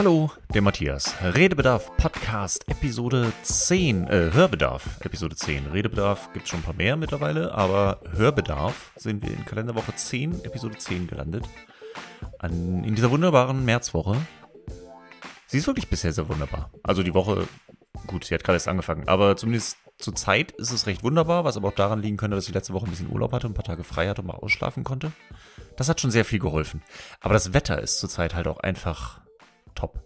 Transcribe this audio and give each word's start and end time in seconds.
Hallo, 0.00 0.30
der 0.54 0.62
Matthias. 0.62 1.14
Redebedarf 1.22 1.94
Podcast 1.98 2.66
Episode 2.68 3.34
10, 3.42 4.06
äh, 4.06 4.30
Hörbedarf 4.32 4.98
Episode 5.00 5.36
10. 5.36 5.66
Redebedarf 5.66 6.32
gibt 6.32 6.46
es 6.46 6.50
schon 6.50 6.60
ein 6.60 6.62
paar 6.62 6.72
mehr 6.72 6.96
mittlerweile, 6.96 7.52
aber 7.52 8.00
Hörbedarf 8.16 8.92
sind 8.96 9.22
wir 9.22 9.30
in 9.30 9.44
Kalenderwoche 9.44 9.94
10, 9.94 10.42
Episode 10.42 10.78
10 10.78 11.06
gelandet. 11.06 11.46
An, 12.38 12.82
in 12.82 12.94
dieser 12.94 13.10
wunderbaren 13.10 13.62
Märzwoche. 13.66 14.16
Sie 15.46 15.58
ist 15.58 15.66
wirklich 15.66 15.90
bisher 15.90 16.14
sehr 16.14 16.30
wunderbar. 16.30 16.70
Also 16.82 17.02
die 17.02 17.12
Woche, 17.12 17.46
gut, 18.06 18.24
sie 18.24 18.32
hat 18.32 18.42
gerade 18.42 18.56
erst 18.56 18.68
angefangen, 18.68 19.06
aber 19.06 19.36
zumindest 19.36 19.76
zur 19.98 20.14
Zeit 20.14 20.52
ist 20.52 20.72
es 20.72 20.86
recht 20.86 21.04
wunderbar, 21.04 21.44
was 21.44 21.58
aber 21.58 21.68
auch 21.68 21.74
daran 21.74 22.00
liegen 22.00 22.16
könnte, 22.16 22.36
dass 22.36 22.48
ich 22.48 22.54
letzte 22.54 22.72
Woche 22.72 22.86
ein 22.86 22.90
bisschen 22.90 23.12
Urlaub 23.12 23.34
hatte, 23.34 23.48
ein 23.48 23.54
paar 23.54 23.64
Tage 23.64 23.84
frei 23.84 24.08
hatte 24.08 24.22
und 24.22 24.28
mal 24.28 24.36
ausschlafen 24.36 24.82
konnte. 24.82 25.12
Das 25.76 25.90
hat 25.90 26.00
schon 26.00 26.10
sehr 26.10 26.24
viel 26.24 26.38
geholfen. 26.38 26.80
Aber 27.20 27.34
das 27.34 27.52
Wetter 27.52 27.82
ist 27.82 27.98
zurzeit 27.98 28.34
halt 28.34 28.48
auch 28.48 28.60
einfach 28.60 29.20
top. 29.74 30.02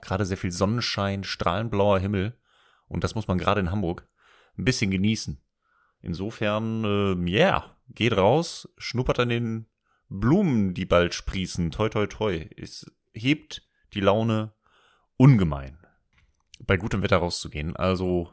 Gerade 0.00 0.24
sehr 0.24 0.36
viel 0.36 0.52
Sonnenschein, 0.52 1.24
strahlenblauer 1.24 1.98
Himmel. 2.00 2.38
Und 2.88 3.04
das 3.04 3.14
muss 3.14 3.28
man 3.28 3.38
gerade 3.38 3.60
in 3.60 3.70
Hamburg 3.70 4.08
ein 4.58 4.64
bisschen 4.64 4.90
genießen. 4.90 5.40
Insofern, 6.00 6.84
äh, 6.84 7.30
ja, 7.30 7.48
yeah, 7.48 7.76
geht 7.88 8.16
raus, 8.16 8.68
schnuppert 8.76 9.20
an 9.20 9.28
den 9.28 9.66
Blumen, 10.08 10.74
die 10.74 10.84
bald 10.84 11.14
sprießen. 11.14 11.70
Toi, 11.70 11.88
toi, 11.88 12.06
toi. 12.06 12.48
Es 12.56 12.90
hebt 13.14 13.62
die 13.94 14.00
Laune 14.00 14.52
ungemein. 15.16 15.78
Bei 16.60 16.76
gutem 16.76 17.02
Wetter 17.02 17.18
rauszugehen. 17.18 17.76
Also, 17.76 18.32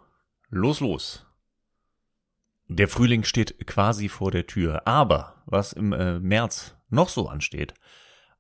los, 0.49 0.80
los. 0.80 1.26
Der 2.68 2.87
Frühling 2.87 3.24
steht 3.24 3.65
quasi 3.65 4.10
vor 4.10 4.32
der 4.32 4.46
Tür. 4.46 4.87
Aber 4.87 5.41
was 5.46 5.74
im 5.74 5.93
äh, 5.93 6.20
März 6.20 6.76
noch 6.90 7.10
so 7.10 7.27
ansteht, 7.27 7.74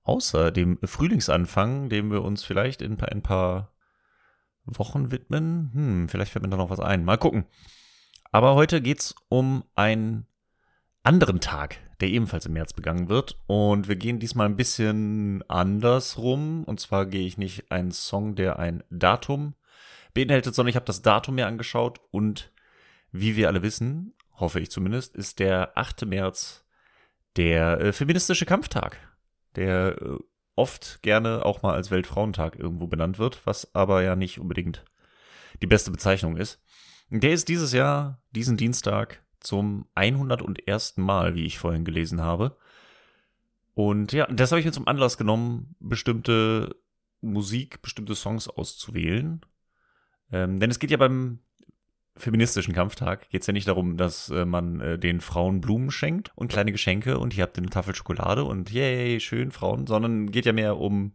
außer 0.09 0.51
dem 0.51 0.79
Frühlingsanfang, 0.83 1.87
dem 1.87 2.11
wir 2.11 2.23
uns 2.23 2.43
vielleicht 2.43 2.81
in 2.81 2.99
ein 2.99 3.21
paar 3.21 3.71
Wochen 4.65 5.11
widmen. 5.11 5.69
Hm, 5.73 6.09
vielleicht 6.09 6.31
fällt 6.31 6.43
mir 6.43 6.49
da 6.49 6.57
noch 6.57 6.71
was 6.71 6.79
ein. 6.79 7.05
Mal 7.05 7.17
gucken. 7.17 7.45
Aber 8.31 8.55
heute 8.55 8.81
geht's 8.81 9.13
um 9.29 9.63
einen 9.75 10.25
anderen 11.03 11.39
Tag, 11.41 11.77
der 12.01 12.09
ebenfalls 12.09 12.47
im 12.47 12.53
März 12.53 12.73
begangen 12.73 13.07
wird. 13.07 13.37
Und 13.45 13.87
wir 13.87 13.97
gehen 13.97 14.17
diesmal 14.17 14.47
ein 14.47 14.55
bisschen 14.55 15.43
andersrum. 15.47 16.63
Und 16.63 16.79
zwar 16.79 17.05
gehe 17.05 17.27
ich 17.27 17.37
nicht 17.37 17.71
einen 17.71 17.91
Song, 17.91 18.33
der 18.33 18.57
ein 18.57 18.83
Datum 18.89 19.53
beinhaltet, 20.15 20.55
sondern 20.55 20.69
ich 20.69 20.75
habe 20.75 20.87
das 20.87 21.03
Datum 21.03 21.35
mir 21.35 21.45
angeschaut. 21.45 22.01
Und 22.09 22.51
wie 23.11 23.35
wir 23.35 23.47
alle 23.47 23.61
wissen, 23.61 24.15
hoffe 24.33 24.59
ich 24.59 24.71
zumindest, 24.71 25.15
ist 25.15 25.37
der 25.37 25.77
8. 25.77 26.07
März 26.07 26.65
der 27.35 27.79
äh, 27.79 27.93
feministische 27.93 28.47
Kampftag 28.47 28.97
der 29.59 30.01
äh, 30.01 30.17
oft 30.55 31.01
gerne 31.03 31.45
auch 31.45 31.61
mal 31.61 31.73
als 31.73 31.91
Weltfrauentag 31.91 32.57
irgendwo 32.57 32.87
benannt 32.87 33.19
wird, 33.19 33.45
was 33.45 33.73
aber 33.75 34.01
ja 34.01 34.15
nicht 34.15 34.39
unbedingt 34.39 34.83
die 35.61 35.67
beste 35.67 35.91
Bezeichnung 35.91 36.37
ist. 36.37 36.61
Der 37.09 37.33
ist 37.33 37.49
dieses 37.49 37.73
Jahr, 37.73 38.21
diesen 38.31 38.57
Dienstag, 38.57 39.21
zum 39.39 39.85
101. 39.95 40.97
Mal, 40.97 41.35
wie 41.35 41.45
ich 41.45 41.59
vorhin 41.59 41.85
gelesen 41.85 42.21
habe. 42.21 42.57
Und 43.73 44.11
ja, 44.11 44.27
das 44.27 44.51
habe 44.51 44.59
ich 44.59 44.65
mir 44.65 44.71
zum 44.71 44.87
Anlass 44.87 45.17
genommen, 45.17 45.75
bestimmte 45.79 46.75
Musik, 47.21 47.81
bestimmte 47.81 48.15
Songs 48.15 48.47
auszuwählen. 48.47 49.41
Ähm, 50.31 50.59
denn 50.59 50.69
es 50.69 50.79
geht 50.79 50.91
ja 50.91 50.97
beim 50.97 51.39
feministischen 52.19 52.73
Kampftag. 52.73 53.29
Geht 53.29 53.41
es 53.41 53.47
ja 53.47 53.53
nicht 53.53 53.67
darum, 53.67 53.97
dass 53.97 54.29
äh, 54.29 54.45
man 54.45 54.79
äh, 54.81 54.99
den 54.99 55.21
Frauen 55.21 55.61
Blumen 55.61 55.91
schenkt 55.91 56.31
und 56.35 56.49
kleine 56.49 56.71
Geschenke 56.71 57.17
und 57.17 57.33
hier 57.33 57.43
habt 57.43 57.57
ihr 57.57 57.63
eine 57.63 57.69
Tafel 57.69 57.95
Schokolade 57.95 58.43
und 58.43 58.71
yay, 58.71 59.19
schön 59.19 59.51
Frauen, 59.51 59.87
sondern 59.87 60.31
geht 60.31 60.45
ja 60.45 60.53
mehr 60.53 60.77
um 60.77 61.13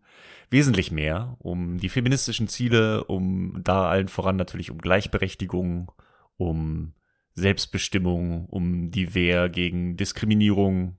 wesentlich 0.50 0.91
mehr, 0.91 1.37
um 1.38 1.78
die 1.78 1.88
feministischen 1.88 2.48
Ziele, 2.48 3.04
um 3.04 3.60
da 3.62 3.88
allen 3.88 4.09
voran 4.09 4.37
natürlich 4.37 4.70
um 4.70 4.78
Gleichberechtigung, 4.78 5.91
um 6.37 6.94
Selbstbestimmung, 7.34 8.47
um 8.47 8.91
die 8.91 9.15
Wehr 9.15 9.48
gegen 9.48 9.97
Diskriminierung, 9.97 10.98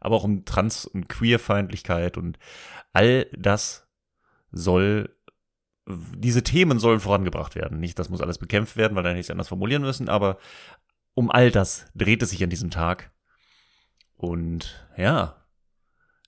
aber 0.00 0.16
auch 0.16 0.24
um 0.24 0.44
Trans- 0.44 0.86
und 0.86 1.08
Queerfeindlichkeit 1.08 2.16
und 2.16 2.38
all 2.92 3.26
das 3.36 3.86
soll 4.50 5.13
diese 5.86 6.42
Themen 6.42 6.78
sollen 6.78 7.00
vorangebracht 7.00 7.54
werden. 7.54 7.78
Nicht, 7.78 7.98
das 7.98 8.08
muss 8.08 8.20
alles 8.20 8.38
bekämpft 8.38 8.76
werden, 8.76 8.94
weil 8.94 9.02
dann 9.02 9.10
hätte 9.10 9.20
ich 9.20 9.26
es 9.26 9.30
anders 9.30 9.48
formulieren 9.48 9.82
müssen, 9.82 10.08
aber 10.08 10.38
um 11.14 11.30
all 11.30 11.50
das 11.50 11.86
dreht 11.94 12.22
es 12.22 12.30
sich 12.30 12.42
an 12.42 12.50
diesem 12.50 12.70
Tag. 12.70 13.12
Und 14.16 14.88
ja, 14.96 15.36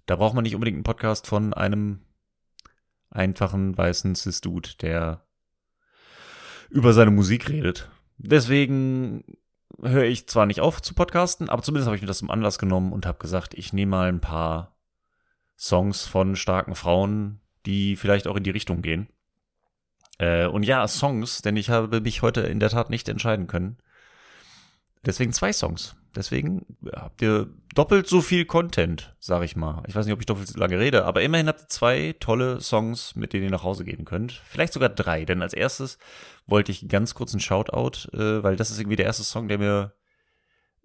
da 0.04 0.16
braucht 0.16 0.34
man 0.34 0.42
nicht 0.42 0.54
unbedingt 0.54 0.76
einen 0.76 0.84
Podcast 0.84 1.26
von 1.26 1.54
einem 1.54 2.00
einfachen 3.10 3.76
weißen 3.76 4.14
Cis-Dude, 4.14 4.70
der 4.80 5.26
über 6.68 6.92
seine 6.92 7.10
Musik 7.10 7.48
redet. 7.48 7.90
Deswegen 8.18 9.24
höre 9.80 10.04
ich 10.04 10.28
zwar 10.28 10.46
nicht 10.46 10.60
auf 10.60 10.82
zu 10.82 10.94
podcasten, 10.94 11.48
aber 11.48 11.62
zumindest 11.62 11.86
habe 11.86 11.96
ich 11.96 12.02
mir 12.02 12.08
das 12.08 12.18
zum 12.18 12.30
Anlass 12.30 12.58
genommen 12.58 12.92
und 12.92 13.06
habe 13.06 13.18
gesagt, 13.18 13.54
ich 13.54 13.72
nehme 13.72 13.90
mal 13.90 14.08
ein 14.08 14.20
paar 14.20 14.76
Songs 15.58 16.06
von 16.06 16.36
starken 16.36 16.74
Frauen, 16.74 17.40
die 17.64 17.96
vielleicht 17.96 18.26
auch 18.26 18.36
in 18.36 18.44
die 18.44 18.50
Richtung 18.50 18.82
gehen. 18.82 19.08
Äh, 20.18 20.46
und 20.46 20.62
ja, 20.62 20.86
Songs, 20.88 21.42
denn 21.42 21.56
ich 21.56 21.70
habe 21.70 22.00
mich 22.00 22.22
heute 22.22 22.42
in 22.42 22.60
der 22.60 22.70
Tat 22.70 22.90
nicht 22.90 23.08
entscheiden 23.08 23.46
können. 23.46 23.78
Deswegen 25.04 25.32
zwei 25.32 25.52
Songs. 25.52 25.96
Deswegen 26.16 26.64
habt 26.94 27.20
ihr 27.20 27.48
doppelt 27.74 28.08
so 28.08 28.22
viel 28.22 28.46
Content, 28.46 29.14
sag 29.20 29.44
ich 29.44 29.54
mal. 29.54 29.82
Ich 29.86 29.94
weiß 29.94 30.06
nicht, 30.06 30.14
ob 30.14 30.20
ich 30.20 30.26
doppelt 30.26 30.48
so 30.48 30.58
lange 30.58 30.78
rede, 30.78 31.04
aber 31.04 31.20
immerhin 31.22 31.46
habt 31.46 31.60
ihr 31.60 31.68
zwei 31.68 32.14
tolle 32.18 32.60
Songs, 32.60 33.14
mit 33.14 33.34
denen 33.34 33.44
ihr 33.44 33.50
nach 33.50 33.64
Hause 33.64 33.84
gehen 33.84 34.06
könnt. 34.06 34.32
Vielleicht 34.32 34.72
sogar 34.72 34.88
drei, 34.88 35.26
denn 35.26 35.42
als 35.42 35.52
erstes 35.52 35.98
wollte 36.46 36.72
ich 36.72 36.88
ganz 36.88 37.14
kurz 37.14 37.34
einen 37.34 37.40
Shoutout, 37.40 38.08
äh, 38.14 38.42
weil 38.42 38.56
das 38.56 38.70
ist 38.70 38.80
irgendwie 38.80 38.96
der 38.96 39.04
erste 39.04 39.24
Song, 39.24 39.46
der 39.46 39.58
mir 39.58 39.92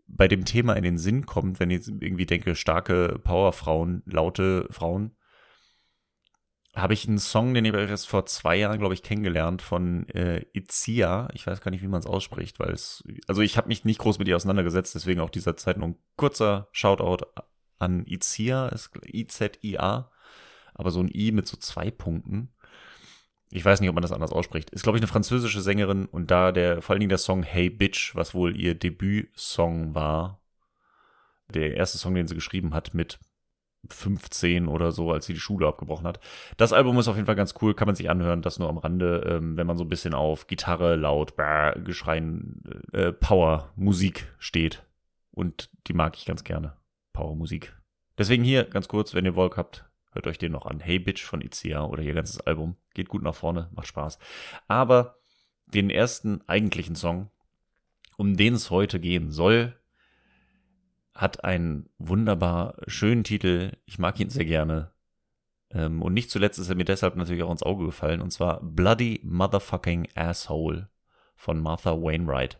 bei 0.06 0.28
dem 0.28 0.44
Thema 0.44 0.74
in 0.74 0.84
den 0.84 0.98
Sinn 0.98 1.26
kommt, 1.26 1.62
wenn 1.62 1.70
ich 1.70 1.88
irgendwie 1.88 2.26
denke, 2.26 2.56
starke 2.56 3.20
Powerfrauen, 3.24 4.04
laute 4.06 4.68
Frauen 4.70 5.16
habe 6.74 6.94
ich 6.94 7.08
einen 7.08 7.20
Song, 7.20 7.54
den 7.54 7.66
ich 7.66 7.74
erst 7.74 8.08
vor 8.08 8.26
zwei 8.26 8.56
Jahren, 8.56 8.80
glaube 8.80 8.94
ich, 8.94 9.04
kennengelernt 9.04 9.62
von 9.62 10.08
äh, 10.10 10.46
Itzia. 10.54 11.28
Ich 11.34 11.46
weiß 11.46 11.60
gar 11.60 11.70
nicht, 11.72 11.84
wie 11.84 11.88
man 11.88 12.00
es 12.00 12.06
ausspricht, 12.06 12.60
weil 12.60 12.72
es, 12.72 13.04
also 13.28 13.42
ich 13.42 13.58
habe 13.58 13.68
mich 13.68 13.84
nicht 13.84 14.00
groß 14.00 14.20
mit 14.20 14.28
ihr 14.28 14.38
auseinandergesetzt, 14.38 14.96
deswegen 14.96 15.20
auch 15.20 15.30
dieser 15.30 15.58
Zeit 15.58 15.78
nur 15.78 15.90
ein 15.90 15.98
kurzer 16.16 16.70
Shoutout 16.72 17.26
an 17.78 18.06
Itzia, 18.06 18.74
I-Z-I-A, 19.06 20.12
aber 20.74 20.92
so 20.92 21.02
ein 21.02 21.10
I 21.14 21.32
mit 21.32 21.48
so 21.48 21.58
zwei 21.58 21.92
Punkten. 21.92 22.54
Ich 23.50 23.66
weiß 23.66 23.82
nicht, 23.82 23.90
ob 23.90 23.96
man 23.96 24.02
das 24.02 24.14
anders 24.14 24.32
ausspricht. 24.32 24.70
Ist, 24.70 24.84
glaube 24.84 24.98
ich, 24.98 25.02
eine 25.02 25.12
französische 25.12 25.60
Sängerin 25.60 26.06
und 26.06 26.32
da 26.32 26.54
der, 26.54 26.82
vor 26.82 26.94
allen 26.94 27.02
Dingen 27.02 27.10
der 27.10 27.18
Song 27.18 27.44
Hey 27.44 27.70
Bitch, 27.70 28.16
was 28.16 28.34
wohl 28.34 28.56
ihr 28.56 28.76
Debütsong 28.76 29.94
war, 29.94 30.42
der 31.50 31.76
erste 31.76 31.98
Song, 31.98 32.16
den 32.16 32.28
sie 32.28 32.36
geschrieben 32.36 32.74
hat, 32.74 32.94
mit 32.94 33.20
15 33.90 34.68
oder 34.68 34.92
so, 34.92 35.12
als 35.12 35.26
sie 35.26 35.34
die 35.34 35.40
Schule 35.40 35.68
abgebrochen 35.68 36.06
hat. 36.08 36.20
Das 36.58 36.74
Album 36.74 36.98
ist 37.00 37.08
auf 37.08 37.16
jeden 37.16 37.26
Fall 37.26 37.36
ganz 37.36 37.56
cool, 37.62 37.74
kann 37.74 37.88
man 37.88 37.96
sich 37.96 38.10
anhören, 38.10 38.42
das 38.42 38.60
nur 38.60 38.70
am 38.70 38.78
Rande, 38.78 39.24
ähm, 39.28 39.58
wenn 39.58 39.68
man 39.68 39.78
so 39.78 39.84
ein 39.84 39.90
bisschen 39.90 40.14
auf 40.14 40.48
Gitarre, 40.48 40.96
laut, 40.96 41.36
brr, 41.36 41.76
Geschreien, 41.84 42.62
äh, 42.94 43.12
Power, 43.12 43.72
Musik 43.76 44.34
steht. 44.38 44.84
Und 45.32 45.70
die 45.88 45.94
mag 45.94 46.18
ich 46.18 46.26
ganz 46.26 46.44
gerne. 46.44 46.78
Power 47.14 47.36
Musik. 47.36 47.76
Deswegen 48.18 48.44
hier 48.44 48.66
ganz 48.66 48.88
kurz, 48.88 49.14
wenn 49.14 49.26
ihr 49.26 49.34
Volk 49.34 49.58
habt, 49.58 49.90
hört 50.12 50.28
euch 50.28 50.38
den 50.38 50.52
noch 50.52 50.66
an. 50.66 50.80
Hey 50.80 51.00
Bitch 51.00 51.24
von 51.24 51.42
Izia 51.42 51.84
oder 51.84 52.04
ihr 52.04 52.14
ganzes 52.14 52.40
Album. 52.42 52.76
Geht 52.94 53.10
gut 53.10 53.24
nach 53.24 53.36
vorne, 53.36 53.70
macht 53.74 53.88
Spaß. 53.88 54.20
Aber 54.68 55.18
den 55.66 55.90
ersten 55.90 56.42
eigentlichen 56.48 56.96
Song, 56.96 57.32
um 58.18 58.36
den 58.36 58.56
es 58.56 58.70
heute 58.70 59.00
gehen 59.00 59.32
soll, 59.32 59.81
hat 61.14 61.44
einen 61.44 61.90
wunderbar 61.98 62.76
schönen 62.88 63.24
Titel. 63.24 63.72
Ich 63.86 64.00
mag 64.00 64.20
ihn 64.20 64.30
sehr 64.30 64.46
gerne. 64.46 64.92
Ähm, 65.70 66.02
und 66.02 66.14
nicht 66.14 66.30
zuletzt 66.30 66.60
ist 66.60 66.70
er 66.70 66.76
mir 66.76 66.86
deshalb 66.86 67.16
natürlich 67.16 67.44
auch 67.44 67.52
ins 67.52 67.64
Auge 67.64 67.86
gefallen. 67.86 68.22
Und 68.22 68.32
zwar 68.32 68.62
Bloody 68.62 69.22
Motherfucking 69.24 70.08
Asshole 70.16 70.90
von 71.36 71.60
Martha 71.60 71.92
Wainwright. 71.92 72.60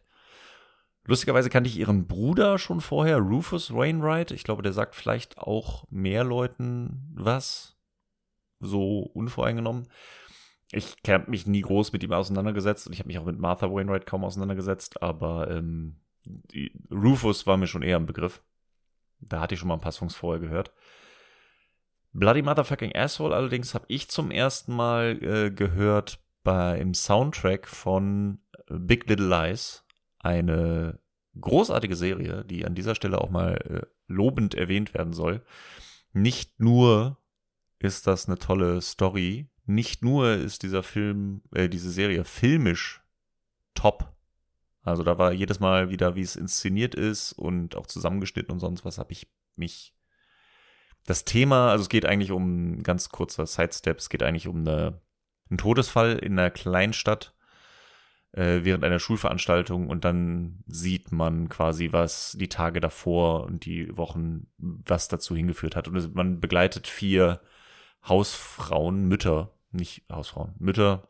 Lustigerweise 1.06 1.50
kannte 1.50 1.70
ich 1.70 1.80
ihren 1.80 2.08
Bruder 2.08 2.60
schon 2.60 2.80
vorher, 2.80 3.18
Rufus 3.18 3.74
Wainwright. 3.74 4.32
Ich 4.32 4.44
glaube, 4.44 4.62
der 4.62 4.74
sagt 4.74 4.96
vielleicht 4.96 5.38
auch 5.40 5.86
mehr 5.90 6.24
Leuten 6.24 7.12
was. 7.14 7.78
So 8.60 9.00
unvoreingenommen. 9.00 9.88
Ich 10.72 10.96
habe 11.08 11.30
mich 11.30 11.48
nie 11.48 11.62
groß 11.62 11.92
mit 11.92 12.04
ihm 12.04 12.14
auseinandergesetzt 12.14 12.88
und 12.88 12.94
ich 12.94 13.00
habe 13.00 13.08
mich 13.08 13.18
auch 13.18 13.26
mit 13.26 13.40
Martha 13.40 13.70
Wainwright 13.72 14.06
kaum 14.06 14.24
auseinandergesetzt, 14.24 15.02
aber 15.02 15.50
ähm, 15.50 15.98
die, 16.26 16.72
Rufus 16.92 17.48
war 17.48 17.58
mir 17.58 17.68
schon 17.68 17.84
eher 17.84 17.98
ein 17.98 18.06
Begriff. 18.06 18.42
Da 19.20 19.40
hatte 19.40 19.54
ich 19.54 19.60
schon 19.60 19.68
mal 19.68 19.76
ein 19.76 19.82
paar 19.82 19.92
Songs 19.92 20.16
vorher 20.16 20.42
gehört. 20.42 20.74
Bloody 22.14 22.42
Motherfucking 22.42 22.96
Asshole 22.96 23.36
allerdings 23.36 23.74
habe 23.74 23.86
ich 23.88 24.10
zum 24.10 24.32
ersten 24.32 24.76
Mal 24.76 25.24
äh, 25.24 25.52
gehört 25.52 26.20
beim 26.44 26.94
Soundtrack 26.94 27.68
von 27.68 28.40
Big 28.68 29.08
Little 29.08 29.28
Lies. 29.28 29.86
Eine 30.20 31.00
großartige 31.40 31.96
Serie, 31.96 32.44
die 32.46 32.66
an 32.66 32.76
dieser 32.76 32.96
Stelle 32.96 33.22
auch 33.22 33.30
mal 33.30 33.54
äh, 33.54 33.86
lobend 34.08 34.56
erwähnt 34.56 34.94
werden 34.94 35.14
soll. 35.14 35.44
Nicht 36.14 36.60
nur 36.60 37.18
ist 37.80 38.08
das 38.08 38.28
eine 38.28 38.38
tolle 38.38 38.82
Story, 38.82 39.50
nicht 39.66 40.04
nur 40.04 40.34
ist 40.34 40.64
dieser 40.64 40.84
Film, 40.84 41.42
äh, 41.54 41.70
diese 41.70 41.90
Serie 41.90 42.26
filmisch 42.26 43.02
top. 43.74 44.11
Also 44.84 45.04
da 45.04 45.18
war 45.18 45.32
jedes 45.32 45.60
Mal 45.60 45.90
wieder, 45.90 46.16
wie 46.16 46.22
es 46.22 46.36
inszeniert 46.36 46.96
ist 46.96 47.34
und 47.34 47.76
auch 47.76 47.86
zusammengeschnitten 47.86 48.52
und 48.52 48.60
sonst 48.60 48.84
was, 48.84 48.98
habe 48.98 49.12
ich 49.12 49.32
mich. 49.56 49.94
Das 51.06 51.26
Thema, 51.26 51.72
also 51.72 51.84
es 51.84 51.90
geht 51.90 52.06
eigentlich 52.06 52.32
um 52.32 52.84
ganz 52.84 53.10
kurzer 53.10 53.46
Sidestep, 53.46 53.98
es 53.98 54.10
geht 54.10 54.24
eigentlich 54.24 54.48
um 54.48 54.58
eine, 54.58 55.02
einen 55.50 55.58
Todesfall 55.58 56.18
in 56.20 56.38
einer 56.38 56.52
Kleinstadt 56.52 57.34
äh, 58.34 58.60
während 58.64 58.84
einer 58.84 59.00
Schulveranstaltung 59.00 59.90
und 59.90 60.06
dann 60.06 60.64
sieht 60.68 61.12
man 61.12 61.50
quasi, 61.50 61.92
was 61.92 62.36
die 62.40 62.50
Tage 62.50 62.80
davor 62.80 63.46
und 63.46 63.66
die 63.66 63.96
Wochen, 63.98 64.48
was 64.58 65.08
dazu 65.08 65.36
hingeführt 65.36 65.76
hat. 65.76 65.88
Und 65.88 66.16
man 66.16 66.40
begleitet 66.40 66.88
vier 66.88 67.42
Hausfrauen, 68.08 69.08
Mütter, 69.08 69.54
nicht 69.72 70.04
Hausfrauen, 70.12 70.54
Mütter, 70.60 71.10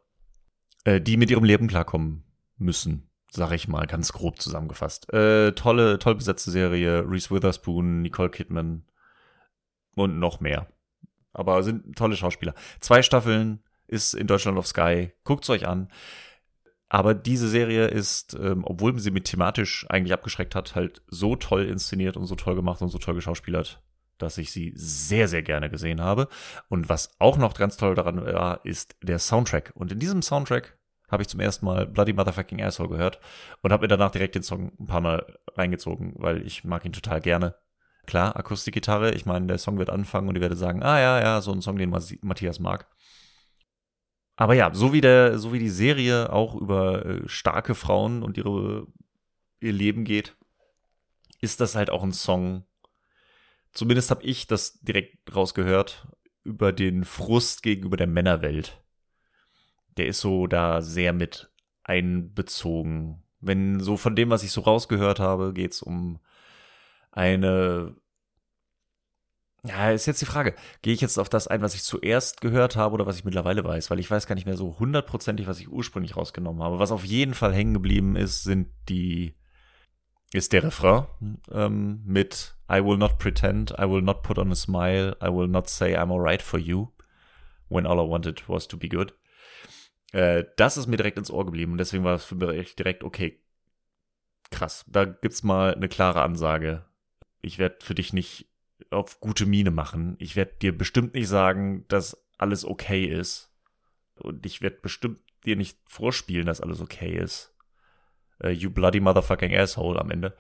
äh, 0.84 1.00
die 1.00 1.18
mit 1.18 1.30
ihrem 1.32 1.44
Leben 1.44 1.68
klarkommen 1.68 2.24
müssen, 2.58 3.11
sag 3.32 3.52
ich 3.54 3.68
mal, 3.68 3.88
ganz 3.88 4.12
grob 4.12 4.42
zusammengefasst. 4.42 5.12
Äh, 5.14 5.54
tolle, 5.54 6.00
toll 6.00 6.16
besetzte 6.16 6.52
Serie, 6.52 7.06
Reese 7.10 7.32
Witherspoon, 7.32 8.02
Nicole 8.02 8.30
Kidman 8.30 8.84
und 9.96 10.20
noch 10.20 10.42
mehr. 10.42 10.68
Aber 11.34 11.64
sind 11.64 11.96
tolle 11.96 12.18
Schauspieler. 12.18 12.54
Zwei 12.82 13.02
Staffeln 13.02 13.64
ist 13.88 14.14
in 14.14 14.28
Deutschland 14.28 14.58
auf 14.58 14.68
Sky. 14.68 15.12
Guckt's 15.24 15.50
euch 15.50 15.66
an. 15.66 15.90
Aber 16.90 17.14
diese 17.14 17.48
Serie 17.48 17.88
ist, 17.88 18.34
ähm, 18.34 18.66
obwohl 18.66 19.00
sie 19.00 19.12
mit 19.12 19.24
thematisch 19.24 19.86
eigentlich 19.90 20.12
abgeschreckt 20.12 20.54
hat, 20.54 20.76
halt 20.76 21.02
so 21.08 21.38
toll 21.38 21.66
inszeniert 21.66 22.18
und 22.18 22.26
so 22.26 22.36
toll 22.36 22.56
gemacht 22.56 22.82
und 22.82 22.90
so 22.90 22.98
toll 22.98 23.16
geschauspielert, 23.16 23.82
dass 24.18 24.38
ich 24.38 24.52
sie 24.52 24.74
sehr, 24.76 25.30
sehr 25.30 25.42
gerne 25.42 25.70
gesehen 25.70 26.02
habe. 26.02 26.28
Und 26.68 26.90
was 26.90 27.16
auch 27.18 27.38
noch 27.38 27.54
ganz 27.54 27.78
toll 27.78 27.96
daran 27.96 28.26
war, 28.26 28.66
ist 28.66 28.98
der 29.02 29.20
Soundtrack. 29.20 29.72
Und 29.74 29.94
in 29.94 30.00
diesem 30.00 30.22
Soundtrack 30.22 30.78
habe 31.12 31.24
ich 31.24 31.30
zum 31.30 31.40
ersten 31.40 31.66
Mal 31.66 31.86
Bloody 31.86 32.14
Motherfucking 32.14 32.62
Asshole 32.62 32.90
gehört 32.90 33.20
und 33.62 33.72
habe 33.72 33.84
mir 33.84 33.90
danach 33.90 34.12
direkt 34.12 34.36
den 34.36 34.44
Song 34.44 34.72
ein 34.80 34.88
paar 34.88 35.02
Mal 35.02 35.38
reingezogen, 35.56 36.14
weil 36.18 36.46
ich 36.46 36.64
mag 36.64 36.86
ihn 36.86 36.94
total 36.94 37.22
gerne. 37.22 37.56
Klar, 38.08 38.36
Akustikgitarre, 38.36 39.12
ich 39.12 39.26
meine, 39.26 39.46
der 39.48 39.58
Song 39.58 39.78
wird 39.78 39.90
anfangen 39.90 40.28
und 40.28 40.36
ich 40.36 40.42
werde 40.42 40.56
sagen, 40.56 40.82
ah 40.82 41.00
ja, 41.00 41.22
ja, 41.22 41.42
so 41.42 41.52
ein 41.52 41.62
Song, 41.62 41.78
den 41.78 41.94
Matthias 42.22 42.60
mag. 42.60 42.88
Aber 44.36 44.56
ja, 44.56 44.74
so 44.74 44.92
wie 44.92 45.02
der, 45.02 45.38
so 45.38 45.54
wie 45.54 45.60
die 45.60 45.70
Serie 45.70 46.34
auch 46.34 46.56
über 46.56 47.06
äh, 47.06 47.30
starke 47.30 47.76
Frauen 47.76 48.24
und 48.24 48.38
ihre, 48.38 48.88
ihr 49.60 49.74
Leben 49.74 50.04
geht, 50.04 50.36
ist 51.42 51.60
das 51.60 51.76
halt 51.76 51.90
auch 51.90 52.04
ein 52.04 52.14
Song, 52.14 52.66
zumindest 53.72 54.10
habe 54.10 54.24
ich 54.24 54.48
das 54.48 54.80
direkt 54.80 55.36
rausgehört, 55.36 56.08
über 56.44 56.72
den 56.72 57.04
Frust 57.04 57.62
gegenüber 57.62 57.98
der 57.98 58.08
Männerwelt. 58.08 58.81
Der 59.98 60.08
ist 60.08 60.20
so 60.20 60.48
da 60.48 60.82
sehr 60.82 61.14
mit 61.14 61.52
einbezogen. 61.84 63.24
Wenn 63.40 63.80
so 63.80 63.98
von 63.98 64.16
dem, 64.16 64.30
was 64.30 64.44
ich 64.44 64.52
so 64.52 64.62
rausgehört 64.62 65.20
habe, 65.20 65.54
geht's 65.54 65.82
um 65.82 66.20
eine 67.12 67.96
ja, 69.64 69.92
ist 69.92 70.08
jetzt 70.08 70.22
die 70.22 70.26
Frage. 70.26 70.56
Gehe 70.82 70.94
ich 70.94 71.02
jetzt 71.02 71.20
auf 71.20 71.30
das 71.30 71.48
ein, 71.48 71.62
was 71.62 71.76
ich 71.76 71.84
zuerst 71.84 72.42
gehört 72.42 72.76
habe 72.76 72.96
oder 72.96 73.06
was 73.06 73.18
ich 73.18 73.26
mittlerweile 73.26 73.64
weiß? 73.64 73.92
Weil 73.92 74.00
ich 74.00 74.10
weiß 74.10 74.26
gar 74.26 74.34
nicht 74.34 74.48
mehr 74.48 74.58
so 74.58 74.80
hundertprozentig, 74.80 75.46
was 75.46 75.60
ich 75.60 75.70
ursprünglich 75.70 76.18
rausgenommen 76.18 76.64
habe. 76.64 76.80
Was 76.80 76.92
auf 76.92 77.06
jeden 77.06 77.36
Fall 77.36 77.54
hängen 77.54 77.76
geblieben 77.76 78.16
ist, 78.16 78.44
sind 78.44 78.70
die 78.90 79.36
ist 80.34 80.54
der 80.54 80.64
Refrain 80.64 81.06
ähm, 81.52 82.02
mit 82.06 82.56
I 82.72 82.84
will 82.84 82.98
not 82.98 83.20
pretend, 83.20 83.72
I 83.72 83.84
will 83.84 84.02
not 84.02 84.24
put 84.24 84.40
on 84.40 84.52
a 84.52 84.56
smile, 84.56 85.16
I 85.22 85.28
will 85.28 85.48
not 85.48 85.70
say 85.70 85.96
I'm 85.96 86.12
alright 86.12 86.42
for 86.42 86.58
you, 86.58 86.88
when 87.68 87.86
all 87.86 88.00
I 88.00 88.10
wanted 88.10 88.48
was 88.48 88.68
to 88.70 88.78
be 88.78 88.88
good. 88.88 89.14
Äh, 90.12 90.46
das 90.58 90.78
ist 90.78 90.88
mir 90.88 90.98
direkt 90.98 91.18
ins 91.18 91.32
Ohr 91.32 91.46
geblieben 91.46 91.74
und 91.74 91.78
deswegen 91.78 92.04
war 92.04 92.16
es 92.16 92.26
für 92.26 92.36
mich 92.36 92.76
direkt, 92.76 93.04
okay, 93.04 93.40
krass, 94.50 94.86
da 94.88 95.06
gibt's 95.06 95.44
mal 95.44 95.74
eine 95.74 95.90
klare 95.90 96.22
Ansage. 96.22 96.86
Ich 97.42 97.58
werde 97.58 97.78
für 97.82 97.96
dich 97.96 98.14
nicht 98.14 98.50
auf 98.90 99.20
gute 99.20 99.46
Miene 99.46 99.72
machen. 99.72 100.16
Ich 100.20 100.36
werde 100.36 100.54
dir 100.62 100.78
bestimmt 100.78 101.14
nicht 101.14 101.28
sagen, 101.28 101.86
dass 101.88 102.22
alles 102.38 102.66
okay 102.66 103.06
ist. 103.06 103.52
Und 104.16 104.46
ich 104.46 104.62
werde 104.62 104.78
bestimmt 104.82 105.20
dir 105.46 105.56
nicht 105.56 105.78
vorspielen, 105.86 106.46
dass 106.46 106.62
alles 106.62 106.82
okay 106.82 107.18
ist 107.18 107.52
äh, 108.44 108.50
You 108.50 108.70
Bloody 108.70 109.00
Motherfucking 109.00 109.56
Asshole 109.56 110.00
am 110.00 110.12
Ende. 110.12 110.36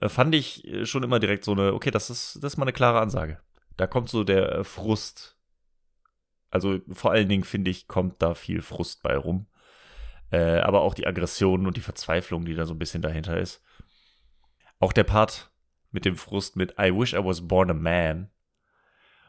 Äh, 0.00 0.08
fand 0.08 0.34
ich 0.34 0.66
schon 0.84 1.02
immer 1.02 1.20
direkt 1.20 1.44
so 1.44 1.52
eine, 1.52 1.74
okay, 1.74 1.90
das 1.90 2.10
ist, 2.10 2.36
das 2.42 2.54
ist 2.54 2.56
mal 2.56 2.64
eine 2.64 2.72
klare 2.72 3.00
Ansage. 3.00 3.40
Da 3.76 3.86
kommt 3.86 4.08
so 4.08 4.24
der 4.24 4.64
Frust. 4.64 5.36
Also 6.50 6.80
vor 6.92 7.12
allen 7.12 7.28
Dingen 7.28 7.44
finde 7.44 7.70
ich, 7.70 7.88
kommt 7.88 8.20
da 8.22 8.34
viel 8.34 8.60
Frust 8.62 9.02
bei 9.02 9.16
rum. 9.16 9.46
Äh, 10.30 10.58
aber 10.58 10.82
auch 10.82 10.94
die 10.94 11.06
Aggression 11.06 11.66
und 11.66 11.76
die 11.76 11.82
Verzweiflung, 11.82 12.44
die 12.44 12.54
da 12.54 12.66
so 12.66 12.74
ein 12.74 12.78
bisschen 12.78 13.02
dahinter 13.02 13.38
ist. 13.38 13.62
Auch 14.78 14.92
der 14.92 15.04
Part 15.04 15.50
mit 15.90 16.04
dem 16.04 16.16
Frust 16.16 16.56
mit 16.56 16.74
I 16.78 16.92
wish 16.92 17.14
I 17.14 17.24
was 17.24 17.46
born 17.46 17.70
a 17.70 17.74
man. 17.74 18.30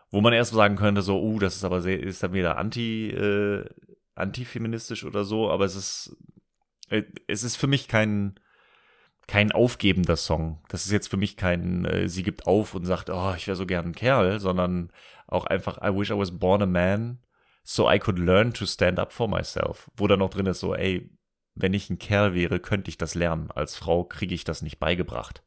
Wo 0.10 0.22
man 0.22 0.34
erst 0.34 0.54
sagen 0.54 0.76
könnte, 0.76 1.02
so, 1.02 1.22
uh, 1.22 1.40
das 1.40 1.56
ist 1.56 1.64
aber 1.64 1.82
sehr, 1.82 2.00
ist 2.00 2.22
dann 2.22 2.34
wieder 2.34 2.58
anti, 2.58 3.10
äh, 3.10 3.66
antifeministisch 4.16 5.06
oder 5.06 5.24
so, 5.24 5.50
aber 5.50 5.66
es 5.66 5.76
ist 5.76 6.18
äh, 6.92 7.04
es 7.28 7.44
ist 7.44 7.56
für 7.56 7.68
mich 7.68 7.88
kein, 7.88 8.40
kein 9.28 9.52
aufgebender 9.52 10.18
Song. 10.18 10.64
Das 10.70 10.86
ist 10.86 10.92
jetzt 10.92 11.08
für 11.08 11.18
mich 11.18 11.38
kein, 11.38 11.86
äh, 11.86 12.08
sie 12.08 12.24
gibt 12.24 12.48
auf 12.48 12.76
und 12.76 12.86
sagt, 12.86 13.10
oh, 13.10 13.34
ich 13.36 13.48
wäre 13.48 13.56
so 13.56 13.66
gern 13.66 13.88
ein 13.88 13.96
Kerl, 13.96 14.40
sondern 14.40 14.92
auch 15.28 15.46
einfach, 15.46 15.78
I 15.78 15.96
wish 15.96 16.10
I 16.10 16.18
was 16.18 16.38
born 16.38 16.62
a 16.62 16.66
man, 16.66 17.20
so 17.64 17.90
I 17.90 18.00
could 18.00 18.20
learn 18.20 18.54
to 18.54 18.66
stand 18.66 19.00
up 19.00 19.14
for 19.14 19.28
myself. 19.28 19.90
Wo 19.96 20.08
da 20.08 20.18
noch 20.18 20.30
drin 20.30 20.48
ist 20.48 20.60
so, 20.60 20.76
ey, 20.76 21.10
wenn 21.56 21.74
ich 21.74 21.90
ein 21.90 22.00
Kerl 22.00 22.34
wäre, 22.34 22.60
könnte 22.60 22.90
ich 22.90 22.98
das 22.98 23.16
lernen. 23.16 23.52
Als 23.52 23.76
Frau 23.76 24.04
kriege 24.04 24.34
ich 24.34 24.44
das 24.44 24.62
nicht 24.62 24.80
beigebracht. 24.80 25.44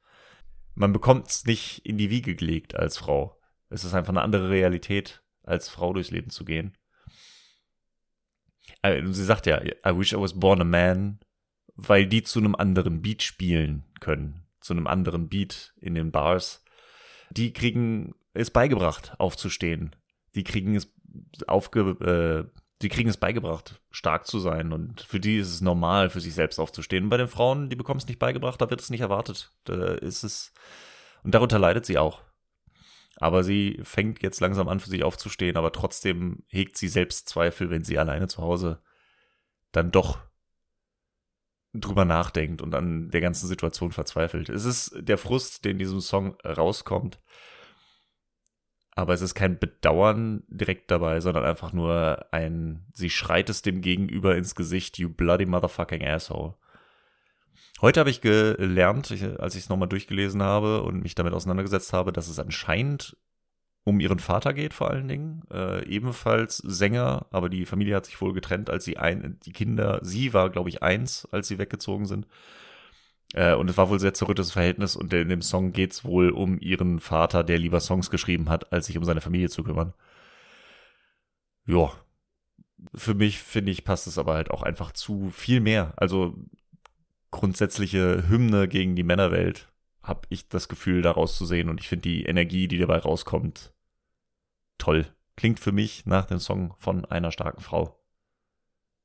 Man 0.74 0.92
bekommt 0.92 1.28
es 1.28 1.44
nicht 1.44 1.84
in 1.84 1.98
die 1.98 2.10
Wiege 2.10 2.34
gelegt 2.34 2.74
als 2.74 2.98
Frau. 2.98 3.38
Es 3.70 3.84
ist 3.84 3.94
einfach 3.94 4.12
eine 4.12 4.22
andere 4.22 4.50
Realität, 4.50 5.22
als 5.42 5.68
Frau 5.68 5.92
durchs 5.92 6.10
Leben 6.10 6.30
zu 6.30 6.44
gehen. 6.44 6.76
Äh, 8.82 9.02
sie 9.06 9.24
sagt 9.24 9.46
ja, 9.46 9.62
I 9.62 9.96
wish 9.96 10.12
I 10.12 10.20
was 10.20 10.38
born 10.38 10.60
a 10.60 10.64
man, 10.64 11.20
weil 11.76 12.06
die 12.06 12.22
zu 12.22 12.38
einem 12.38 12.54
anderen 12.54 13.02
Beat 13.02 13.22
spielen 13.22 13.84
können, 14.00 14.46
zu 14.60 14.72
einem 14.72 14.86
anderen 14.86 15.28
Beat 15.28 15.74
in 15.80 15.94
den 15.94 16.10
Bars. 16.10 16.64
Die 17.30 17.52
kriegen 17.52 18.14
es 18.32 18.50
beigebracht, 18.50 19.14
aufzustehen. 19.18 19.96
Die 20.34 20.44
kriegen 20.44 20.76
es 20.76 20.92
aufge, 21.46 22.50
äh, 22.50 22.60
die 22.82 22.88
kriegen 22.88 23.08
es 23.08 23.16
beigebracht, 23.16 23.80
stark 23.90 24.26
zu 24.26 24.38
sein. 24.38 24.72
Und 24.72 25.00
für 25.00 25.20
die 25.20 25.38
ist 25.38 25.48
es 25.48 25.60
normal, 25.60 26.10
für 26.10 26.20
sich 26.20 26.34
selbst 26.34 26.58
aufzustehen. 26.58 27.04
Und 27.04 27.10
bei 27.10 27.16
den 27.16 27.28
Frauen, 27.28 27.70
die 27.70 27.76
bekommen 27.76 27.98
es 27.98 28.06
nicht 28.06 28.18
beigebracht, 28.18 28.60
da 28.60 28.70
wird 28.70 28.80
es 28.80 28.90
nicht 28.90 29.00
erwartet. 29.00 29.52
Da 29.64 29.94
ist 29.94 30.22
es, 30.22 30.52
und 31.22 31.34
darunter 31.34 31.58
leidet 31.58 31.86
sie 31.86 31.98
auch. 31.98 32.22
Aber 33.16 33.44
sie 33.44 33.80
fängt 33.82 34.22
jetzt 34.22 34.40
langsam 34.40 34.68
an, 34.68 34.80
für 34.80 34.90
sich 34.90 35.04
aufzustehen, 35.04 35.56
aber 35.56 35.70
trotzdem 35.70 36.42
hegt 36.48 36.76
sie 36.76 36.88
selbst 36.88 37.28
Zweifel, 37.28 37.70
wenn 37.70 37.84
sie 37.84 37.98
alleine 37.98 38.26
zu 38.26 38.42
Hause 38.42 38.82
dann 39.70 39.92
doch 39.92 40.18
drüber 41.74 42.04
nachdenkt 42.04 42.62
und 42.62 42.74
an 42.74 43.10
der 43.10 43.20
ganzen 43.20 43.46
Situation 43.46 43.92
verzweifelt. 43.92 44.48
Es 44.48 44.64
ist 44.64 44.94
der 44.96 45.18
Frust, 45.18 45.64
der 45.64 45.72
in 45.72 45.78
diesem 45.78 46.00
Song 46.00 46.36
rauskommt. 46.44 47.20
Aber 48.96 49.12
es 49.12 49.22
ist 49.22 49.34
kein 49.34 49.58
Bedauern 49.58 50.44
direkt 50.46 50.90
dabei, 50.90 51.20
sondern 51.20 51.44
einfach 51.44 51.72
nur 51.72 52.26
ein, 52.30 52.86
sie 52.92 53.10
schreit 53.10 53.50
es 53.50 53.60
dem 53.60 53.80
Gegenüber 53.80 54.36
ins 54.36 54.54
Gesicht, 54.54 54.98
you 54.98 55.08
bloody 55.08 55.46
motherfucking 55.46 56.06
asshole. 56.06 56.54
Heute 57.80 57.98
habe 57.98 58.10
ich 58.10 58.20
gelernt, 58.20 59.10
als 59.40 59.56
ich 59.56 59.62
es 59.64 59.68
nochmal 59.68 59.88
durchgelesen 59.88 60.42
habe 60.44 60.82
und 60.82 61.02
mich 61.02 61.16
damit 61.16 61.34
auseinandergesetzt 61.34 61.92
habe, 61.92 62.12
dass 62.12 62.28
es 62.28 62.38
anscheinend 62.38 63.16
um 63.84 64.00
ihren 64.00 64.18
Vater 64.18 64.54
geht 64.54 64.74
vor 64.74 64.90
allen 64.90 65.08
Dingen, 65.08 65.42
äh, 65.52 65.86
ebenfalls 65.86 66.58
Sänger, 66.58 67.26
aber 67.30 67.50
die 67.50 67.66
Familie 67.66 67.96
hat 67.96 68.06
sich 68.06 68.20
wohl 68.20 68.32
getrennt, 68.32 68.70
als 68.70 68.84
sie 68.84 68.96
ein, 68.96 69.38
die 69.44 69.52
Kinder, 69.52 70.00
sie 70.02 70.32
war 70.32 70.50
glaube 70.50 70.70
ich 70.70 70.82
eins, 70.82 71.28
als 71.30 71.48
sie 71.48 71.58
weggezogen 71.58 72.06
sind. 72.06 72.26
Äh, 73.34 73.54
und 73.54 73.68
es 73.68 73.76
war 73.76 73.90
wohl 73.90 74.00
sehr 74.00 74.14
zerrüttetes 74.14 74.52
Verhältnis 74.52 74.96
und 74.96 75.12
in 75.12 75.28
dem 75.28 75.42
Song 75.42 75.72
geht 75.72 75.92
es 75.92 76.04
wohl 76.04 76.30
um 76.30 76.58
ihren 76.58 76.98
Vater, 77.00 77.44
der 77.44 77.58
lieber 77.58 77.80
Songs 77.80 78.10
geschrieben 78.10 78.48
hat, 78.48 78.72
als 78.72 78.86
sich 78.86 78.96
um 78.96 79.04
seine 79.04 79.20
Familie 79.20 79.50
zu 79.50 79.62
kümmern. 79.64 79.92
Ja, 81.66 81.92
für 82.94 83.14
mich 83.14 83.38
finde 83.38 83.72
ich 83.72 83.84
passt 83.84 84.06
es 84.06 84.18
aber 84.18 84.34
halt 84.34 84.50
auch 84.50 84.62
einfach 84.62 84.92
zu 84.92 85.30
viel 85.30 85.60
mehr. 85.60 85.92
Also 85.96 86.34
grundsätzliche 87.30 88.28
Hymne 88.28 88.68
gegen 88.68 88.96
die 88.96 89.02
Männerwelt 89.02 89.68
habe 90.02 90.22
ich 90.30 90.48
das 90.48 90.68
Gefühl, 90.68 91.02
daraus 91.02 91.36
zu 91.36 91.46
sehen 91.46 91.68
und 91.68 91.80
ich 91.80 91.88
finde 91.88 92.08
die 92.08 92.24
Energie, 92.24 92.68
die 92.68 92.78
dabei 92.78 92.98
rauskommt, 92.98 93.73
toll. 94.78 95.06
Klingt 95.36 95.60
für 95.60 95.72
mich 95.72 96.06
nach 96.06 96.26
dem 96.26 96.38
Song 96.38 96.74
von 96.78 97.04
einer 97.04 97.32
starken 97.32 97.60
Frau. 97.60 97.98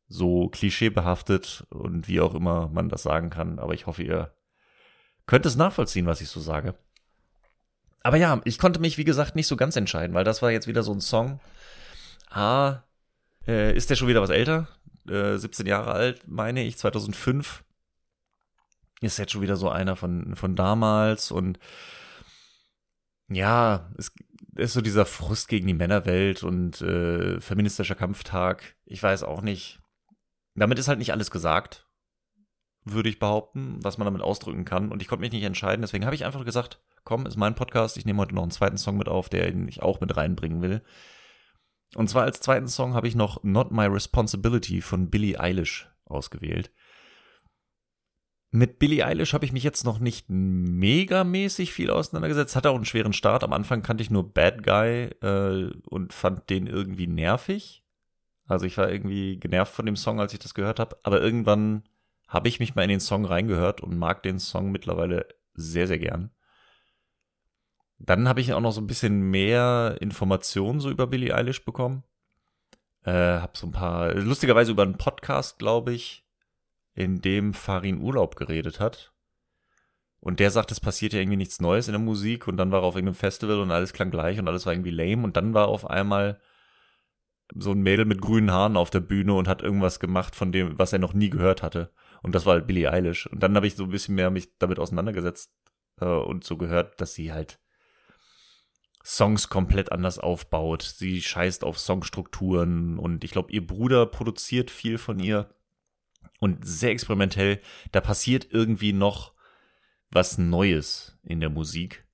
So 0.07 0.49
klischeebehaftet 0.49 1.65
und 1.69 2.07
wie 2.07 2.21
auch 2.21 2.33
immer 2.33 2.67
man 2.69 2.89
das 2.89 3.03
sagen 3.03 3.29
kann, 3.29 3.59
aber 3.59 3.73
ich 3.73 3.85
hoffe, 3.85 4.03
ihr 4.03 4.33
könnt 5.27 5.45
es 5.45 5.55
nachvollziehen, 5.55 6.07
was 6.07 6.21
ich 6.21 6.29
so 6.29 6.39
sage. 6.39 6.75
Aber 8.01 8.17
ja, 8.17 8.41
ich 8.45 8.57
konnte 8.57 8.79
mich, 8.79 8.97
wie 8.97 9.03
gesagt, 9.03 9.35
nicht 9.35 9.47
so 9.47 9.55
ganz 9.55 9.75
entscheiden, 9.75 10.15
weil 10.15 10.23
das 10.23 10.41
war 10.41 10.51
jetzt 10.51 10.67
wieder 10.67 10.83
so 10.83 10.93
ein 10.93 11.01
Song. 11.01 11.39
A, 12.29 12.83
äh, 13.47 13.75
ist 13.75 13.89
der 13.89 13.95
schon 13.95 14.07
wieder 14.07 14.21
was 14.21 14.29
älter, 14.29 14.67
äh, 15.07 15.37
17 15.37 15.65
Jahre 15.65 15.91
alt, 15.91 16.27
meine 16.27 16.63
ich, 16.63 16.77
2005. 16.77 17.63
Ist 19.01 19.17
jetzt 19.17 19.31
schon 19.31 19.41
wieder 19.41 19.55
so 19.55 19.69
einer 19.69 19.95
von, 19.95 20.35
von 20.35 20.55
damals 20.55 21.31
und 21.31 21.59
ja, 23.29 23.89
es 23.97 24.11
ist 24.59 24.73
so 24.73 24.81
dieser 24.81 25.05
Frust 25.05 25.47
gegen 25.47 25.67
die 25.67 25.73
Männerwelt 25.73 26.43
und 26.43 26.81
äh, 26.81 27.39
feministischer 27.39 27.95
Kampftag. 27.95 28.75
Ich 28.85 29.01
weiß 29.01 29.23
auch 29.23 29.41
nicht. 29.41 29.79
Damit 30.55 30.79
ist 30.79 30.87
halt 30.87 30.99
nicht 30.99 31.11
alles 31.11 31.31
gesagt, 31.31 31.87
würde 32.83 33.09
ich 33.09 33.19
behaupten, 33.19 33.79
was 33.81 33.97
man 33.97 34.05
damit 34.05 34.21
ausdrücken 34.21 34.65
kann. 34.65 34.91
Und 34.91 35.01
ich 35.01 35.07
konnte 35.07 35.21
mich 35.21 35.31
nicht 35.31 35.43
entscheiden. 35.43 35.81
Deswegen 35.81 36.05
habe 36.05 36.15
ich 36.15 36.25
einfach 36.25 36.45
gesagt, 36.45 36.81
komm, 37.03 37.25
ist 37.25 37.37
mein 37.37 37.55
Podcast. 37.55 37.97
Ich 37.97 38.05
nehme 38.05 38.19
heute 38.19 38.35
noch 38.35 38.43
einen 38.43 38.51
zweiten 38.51 38.77
Song 38.77 38.97
mit 38.97 39.07
auf, 39.07 39.29
der 39.29 39.53
ich 39.53 39.81
auch 39.81 40.01
mit 40.01 40.15
reinbringen 40.15 40.61
will. 40.61 40.81
Und 41.95 42.09
zwar 42.09 42.23
als 42.23 42.39
zweiten 42.39 42.67
Song 42.67 42.93
habe 42.93 43.07
ich 43.07 43.15
noch 43.15 43.43
Not 43.43 43.71
My 43.71 43.85
Responsibility 43.85 44.81
von 44.81 45.09
Billie 45.09 45.39
Eilish 45.39 45.89
ausgewählt. 46.05 46.71
Mit 48.51 48.79
Billie 48.79 49.05
Eilish 49.05 49.33
habe 49.33 49.45
ich 49.45 49.53
mich 49.53 49.63
jetzt 49.63 49.83
noch 49.83 49.99
nicht 49.99 50.25
megamäßig 50.27 51.71
viel 51.71 51.91
auseinandergesetzt. 51.91 52.55
Hatte 52.55 52.71
auch 52.71 52.75
einen 52.75 52.85
schweren 52.85 53.13
Start. 53.13 53.43
Am 53.43 53.53
Anfang 53.53 53.83
kannte 53.83 54.01
ich 54.01 54.09
nur 54.09 54.33
Bad 54.33 54.63
Guy 54.63 55.09
äh, 55.21 55.71
und 55.85 56.13
fand 56.13 56.49
den 56.49 56.65
irgendwie 56.65 57.05
nervig. 57.05 57.83
Also 58.47 58.65
ich 58.65 58.75
war 58.77 58.91
irgendwie 58.91 59.37
genervt 59.37 59.73
von 59.73 59.85
dem 59.85 59.95
Song, 59.95 60.19
als 60.19 60.33
ich 60.33 60.39
das 60.39 60.55
gehört 60.55 60.79
habe. 60.79 60.97
Aber 61.03 61.21
irgendwann 61.21 61.83
habe 62.27 62.47
ich 62.47 62.59
mich 62.59 62.73
mal 62.73 62.81
in 62.81 62.89
den 62.89 62.99
Song 62.99 63.25
reingehört 63.25 63.81
und 63.81 63.97
mag 63.97 64.23
den 64.23 64.39
Song 64.39 64.71
mittlerweile 64.71 65.27
sehr, 65.53 65.85
sehr 65.85 65.99
gern. 65.99 66.31
Dann 67.99 68.27
habe 68.27 68.41
ich 68.41 68.53
auch 68.53 68.61
noch 68.61 68.71
so 68.71 68.81
ein 68.81 68.87
bisschen 68.87 69.29
mehr 69.29 69.97
Informationen 69.99 70.79
so 70.79 70.89
über 70.89 71.05
Billie 71.05 71.35
Eilish 71.35 71.65
bekommen. 71.65 72.03
Äh, 73.03 73.11
hab 73.11 73.57
so 73.57 73.67
ein 73.67 73.71
paar, 73.71 74.13
lustigerweise 74.15 74.71
über 74.71 74.83
einen 74.83 74.97
Podcast, 74.97 75.59
glaube 75.59 75.93
ich, 75.93 76.25
in 76.99 77.21
dem 77.21 77.53
Farin 77.53 78.01
Urlaub 78.01 78.35
geredet 78.35 78.81
hat. 78.81 79.13
Und 80.19 80.41
der 80.41 80.51
sagt, 80.51 80.69
es 80.71 80.81
passiert 80.81 81.13
ja 81.13 81.21
irgendwie 81.21 81.37
nichts 81.37 81.61
Neues 81.61 81.87
in 81.87 81.93
der 81.93 82.01
Musik 82.01 82.45
und 82.49 82.57
dann 82.57 82.71
war 82.73 82.81
er 82.81 82.85
auf 82.85 82.95
irgendeinem 82.95 83.15
Festival 83.15 83.61
und 83.61 83.71
alles 83.71 83.93
klang 83.93 84.11
gleich 84.11 84.37
und 84.37 84.49
alles 84.49 84.65
war 84.65 84.73
irgendwie 84.73 84.91
lame 84.91 85.23
und 85.23 85.37
dann 85.37 85.53
war 85.53 85.69
auf 85.69 85.89
einmal 85.89 86.41
so 87.55 87.71
ein 87.71 87.81
Mädel 87.81 88.03
mit 88.03 88.21
grünen 88.21 88.51
Haaren 88.51 88.75
auf 88.75 88.89
der 88.89 88.99
Bühne 88.99 89.33
und 89.33 89.47
hat 89.47 89.61
irgendwas 89.61 90.01
gemacht 90.01 90.35
von 90.35 90.51
dem, 90.51 90.77
was 90.77 90.91
er 90.91 90.99
noch 90.99 91.13
nie 91.13 91.29
gehört 91.29 91.63
hatte. 91.63 91.89
Und 92.21 92.35
das 92.35 92.45
war 92.45 92.55
halt 92.55 92.67
Billie 92.67 92.91
Eilish. 92.91 93.27
Und 93.27 93.41
dann 93.41 93.55
habe 93.55 93.65
ich 93.65 93.75
so 93.75 93.85
ein 93.85 93.91
bisschen 93.91 94.15
mehr 94.15 94.29
mich 94.29 94.57
damit 94.57 94.77
auseinandergesetzt 94.77 95.53
äh, 96.01 96.05
und 96.05 96.43
so 96.43 96.57
gehört, 96.57 96.99
dass 96.99 97.13
sie 97.13 97.31
halt 97.31 97.61
Songs 99.05 99.47
komplett 99.47 99.93
anders 99.93 100.19
aufbaut. 100.19 100.81
Sie 100.83 101.21
scheißt 101.21 101.63
auf 101.63 101.79
Songstrukturen 101.79 102.99
und 102.99 103.23
ich 103.23 103.31
glaube, 103.31 103.53
ihr 103.53 103.65
Bruder 103.65 104.05
produziert 104.05 104.69
viel 104.69 104.97
von 104.97 105.17
ihr 105.17 105.49
und 106.39 106.65
sehr 106.65 106.91
experimentell. 106.91 107.61
Da 107.91 108.01
passiert 108.01 108.47
irgendwie 108.51 108.93
noch 108.93 109.33
was 110.11 110.37
Neues 110.37 111.17
in 111.23 111.39
der 111.39 111.49
Musik. 111.49 112.05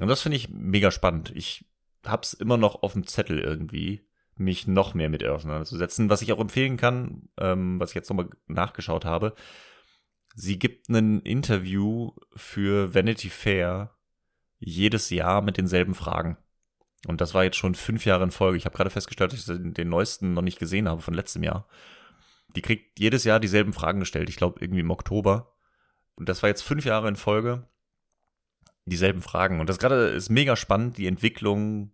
Und 0.00 0.08
das 0.08 0.22
finde 0.22 0.36
ich 0.36 0.48
mega 0.48 0.90
spannend. 0.90 1.32
Ich 1.34 1.64
hab's 2.04 2.32
immer 2.32 2.56
noch 2.56 2.82
auf 2.82 2.92
dem 2.92 3.06
Zettel 3.06 3.38
irgendwie, 3.38 4.06
mich 4.36 4.66
noch 4.66 4.94
mehr 4.94 5.08
mit 5.08 5.24
auseinanderzusetzen. 5.24 6.10
Was 6.10 6.22
ich 6.22 6.32
auch 6.32 6.40
empfehlen 6.40 6.76
kann, 6.76 7.28
ähm, 7.38 7.78
was 7.80 7.90
ich 7.90 7.96
jetzt 7.96 8.08
nochmal 8.08 8.30
nachgeschaut 8.46 9.04
habe. 9.04 9.34
Sie 10.34 10.58
gibt 10.58 10.88
ein 10.88 11.20
Interview 11.22 12.12
für 12.36 12.94
Vanity 12.94 13.28
Fair 13.28 13.96
jedes 14.60 15.10
Jahr 15.10 15.42
mit 15.42 15.56
denselben 15.56 15.94
Fragen. 15.94 16.36
Und 17.06 17.20
das 17.20 17.34
war 17.34 17.44
jetzt 17.44 17.56
schon 17.56 17.74
fünf 17.74 18.04
Jahre 18.04 18.24
in 18.24 18.30
Folge. 18.30 18.56
Ich 18.56 18.64
habe 18.64 18.76
gerade 18.76 18.90
festgestellt, 18.90 19.32
dass 19.32 19.48
ich 19.48 19.72
den 19.74 19.88
neuesten 19.88 20.34
noch 20.34 20.42
nicht 20.42 20.58
gesehen 20.58 20.88
habe 20.88 21.00
von 21.00 21.14
letztem 21.14 21.42
Jahr. 21.44 21.68
Die 22.56 22.62
kriegt 22.62 22.98
jedes 22.98 23.24
Jahr 23.24 23.40
dieselben 23.40 23.72
Fragen 23.72 24.00
gestellt. 24.00 24.28
Ich 24.28 24.36
glaube, 24.36 24.60
irgendwie 24.60 24.80
im 24.80 24.90
Oktober. 24.90 25.54
Und 26.14 26.28
das 26.28 26.42
war 26.42 26.48
jetzt 26.48 26.62
fünf 26.62 26.84
Jahre 26.84 27.08
in 27.08 27.16
Folge 27.16 27.68
dieselben 28.86 29.22
Fragen. 29.22 29.60
Und 29.60 29.68
das 29.68 29.78
gerade 29.78 30.08
ist 30.08 30.30
mega 30.30 30.56
spannend, 30.56 30.96
die 30.98 31.06
Entwicklung 31.06 31.92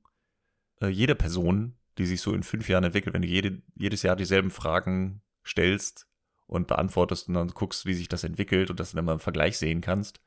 äh, 0.81 0.89
jeder 0.89 1.15
Person, 1.15 1.77
die 1.99 2.07
sich 2.07 2.21
so 2.21 2.33
in 2.33 2.43
fünf 2.43 2.69
Jahren 2.69 2.85
entwickelt, 2.85 3.15
wenn 3.15 3.23
du 3.23 3.29
jede, 3.29 3.63
jedes 3.75 4.03
Jahr 4.03 4.17
dieselben 4.17 4.51
Fragen 4.51 5.23
stellst 5.47 6.09
und 6.47 6.67
beantwortest 6.67 7.29
und 7.29 7.35
dann 7.35 7.49
guckst, 7.49 7.87
wie 7.87 7.95
sich 7.95 8.09
das 8.09 8.25
entwickelt 8.25 8.71
und 8.71 8.81
das 8.81 8.93
dann 8.93 9.05
mal 9.05 9.15
im 9.15 9.21
Vergleich 9.21 9.59
sehen 9.59 9.81
kannst. 9.81 10.21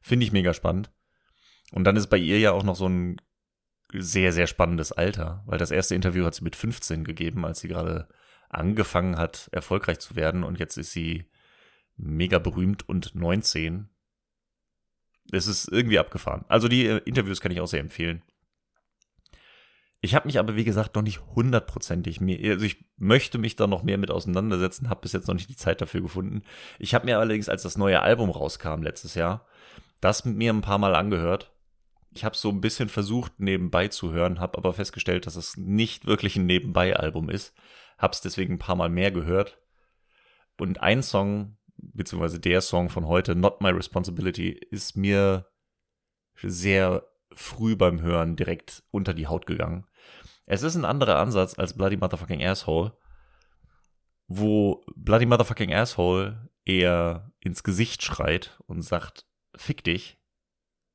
Finde 0.00 0.24
ich 0.24 0.32
mega 0.32 0.54
spannend. 0.54 0.90
Und 1.72 1.84
dann 1.84 1.96
ist 1.96 2.08
bei 2.08 2.18
ihr 2.18 2.38
ja 2.38 2.52
auch 2.52 2.62
noch 2.62 2.76
so 2.76 2.88
ein 2.88 3.20
sehr, 3.92 4.32
sehr 4.32 4.46
spannendes 4.46 4.92
Alter, 4.92 5.42
weil 5.46 5.58
das 5.58 5.70
erste 5.70 5.94
Interview 5.94 6.24
hat 6.24 6.34
sie 6.34 6.44
mit 6.44 6.56
15 6.56 7.04
gegeben, 7.04 7.44
als 7.44 7.60
sie 7.60 7.68
gerade 7.68 8.08
angefangen 8.48 9.16
hat, 9.16 9.48
erfolgreich 9.52 9.98
zu 9.98 10.16
werden 10.16 10.44
und 10.44 10.58
jetzt 10.58 10.76
ist 10.76 10.92
sie 10.92 11.30
mega 11.96 12.38
berühmt 12.38 12.88
und 12.88 13.14
19. 13.14 13.88
Es 15.32 15.46
ist 15.46 15.68
irgendwie 15.68 15.98
abgefahren. 15.98 16.44
Also 16.48 16.68
die 16.68 16.86
äh, 16.86 16.98
Interviews 17.04 17.40
kann 17.40 17.52
ich 17.52 17.60
auch 17.60 17.66
sehr 17.66 17.80
empfehlen. 17.80 18.22
Ich 20.00 20.14
habe 20.14 20.28
mich 20.28 20.38
aber, 20.38 20.54
wie 20.54 20.64
gesagt, 20.64 20.94
noch 20.94 21.02
nicht 21.02 21.20
hundertprozentig 21.34 22.20
mehr, 22.20 22.52
also 22.52 22.64
ich 22.64 22.84
möchte 22.96 23.38
mich 23.38 23.56
da 23.56 23.66
noch 23.66 23.82
mehr 23.82 23.98
mit 23.98 24.10
auseinandersetzen, 24.10 24.88
habe 24.88 25.00
bis 25.00 25.12
jetzt 25.12 25.26
noch 25.26 25.34
nicht 25.34 25.48
die 25.48 25.56
Zeit 25.56 25.80
dafür 25.80 26.02
gefunden. 26.02 26.42
Ich 26.78 26.94
habe 26.94 27.06
mir 27.06 27.18
allerdings, 27.18 27.48
als 27.48 27.62
das 27.62 27.76
neue 27.76 28.02
Album 28.02 28.30
rauskam 28.30 28.82
letztes 28.82 29.14
Jahr, 29.14 29.46
das 30.00 30.24
mit 30.24 30.36
mir 30.36 30.52
ein 30.52 30.60
paar 30.60 30.78
Mal 30.78 30.94
angehört 30.94 31.50
ich 32.16 32.24
habe 32.24 32.36
so 32.36 32.48
ein 32.48 32.60
bisschen 32.60 32.88
versucht, 32.88 33.40
nebenbei 33.40 33.88
zu 33.88 34.10
hören, 34.10 34.40
habe 34.40 34.56
aber 34.58 34.72
festgestellt, 34.72 35.26
dass 35.26 35.36
es 35.36 35.56
nicht 35.56 36.06
wirklich 36.06 36.36
ein 36.36 36.46
Nebenbei-Album 36.46 37.28
ist. 37.28 37.54
Hab's 37.98 38.20
deswegen 38.20 38.54
ein 38.54 38.58
paar 38.58 38.76
Mal 38.76 38.88
mehr 38.88 39.10
gehört. 39.10 39.58
Und 40.58 40.80
ein 40.82 41.02
Song, 41.02 41.56
beziehungsweise 41.76 42.40
der 42.40 42.60
Song 42.60 42.88
von 42.88 43.06
heute, 43.06 43.34
Not 43.34 43.60
My 43.60 43.70
Responsibility, 43.70 44.50
ist 44.50 44.96
mir 44.96 45.46
sehr 46.42 47.06
früh 47.32 47.76
beim 47.76 48.00
Hören 48.00 48.36
direkt 48.36 48.82
unter 48.90 49.14
die 49.14 49.26
Haut 49.26 49.46
gegangen. 49.46 49.86
Es 50.46 50.62
ist 50.62 50.76
ein 50.76 50.84
anderer 50.84 51.18
Ansatz 51.18 51.58
als 51.58 51.76
Bloody 51.76 51.96
Motherfucking 51.96 52.44
Asshole, 52.44 52.96
wo 54.28 54.84
Bloody 54.94 55.26
Motherfucking 55.26 55.72
Asshole 55.72 56.50
eher 56.64 57.32
ins 57.40 57.62
Gesicht 57.62 58.02
schreit 58.02 58.58
und 58.66 58.82
sagt, 58.82 59.26
fick 59.56 59.84
dich, 59.84 60.18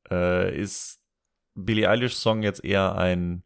äh, 0.09 0.55
ist 0.57 1.01
Billie 1.53 1.89
Eilish 1.89 2.15
Song 2.15 2.43
jetzt 2.43 2.63
eher 2.63 2.95
ein 2.95 3.43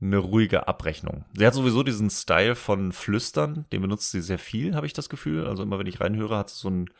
eine 0.00 0.18
ruhige 0.18 0.68
Abrechnung. 0.68 1.24
Sie 1.36 1.44
hat 1.46 1.54
sowieso 1.54 1.82
diesen 1.82 2.10
Style 2.10 2.54
von 2.54 2.92
Flüstern, 2.92 3.66
den 3.72 3.82
benutzt 3.82 4.10
sie 4.10 4.20
sehr 4.20 4.38
viel, 4.38 4.74
habe 4.74 4.86
ich 4.86 4.92
das 4.92 5.08
Gefühl. 5.08 5.46
Also 5.46 5.62
immer 5.62 5.78
wenn 5.78 5.86
ich 5.86 6.00
reinhöre, 6.00 6.36
hat 6.36 6.50
sie 6.50 6.58
so 6.58 6.68
einen 6.68 6.90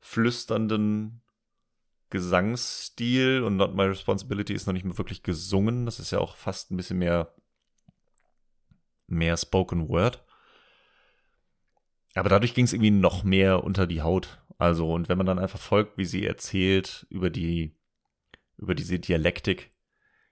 flüsternden 0.00 1.22
Gesangsstil 2.10 3.42
und 3.42 3.56
Not 3.56 3.74
My 3.74 3.84
Responsibility 3.84 4.52
ist 4.52 4.66
noch 4.66 4.74
nicht 4.74 4.84
mehr 4.84 4.98
wirklich 4.98 5.22
gesungen. 5.22 5.86
Das 5.86 5.98
ist 5.98 6.10
ja 6.10 6.18
auch 6.18 6.36
fast 6.36 6.70
ein 6.70 6.76
bisschen 6.76 6.98
mehr 6.98 7.34
mehr 9.06 9.36
Spoken 9.36 9.88
Word. 9.88 10.24
Aber 12.14 12.28
dadurch 12.28 12.54
ging 12.54 12.64
es 12.64 12.72
irgendwie 12.72 12.90
noch 12.90 13.24
mehr 13.24 13.64
unter 13.64 13.86
die 13.86 14.02
Haut. 14.02 14.42
Also, 14.58 14.92
und 14.92 15.08
wenn 15.08 15.18
man 15.18 15.26
dann 15.26 15.38
einfach 15.38 15.58
folgt, 15.58 15.98
wie 15.98 16.04
sie 16.04 16.24
erzählt 16.24 17.06
über 17.10 17.30
die 17.30 17.74
über 18.56 18.74
diese 18.74 19.00
Dialektik, 19.00 19.70